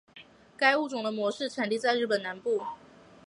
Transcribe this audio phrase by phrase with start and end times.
[0.57, 2.63] 该物种的模式产地在日本南部。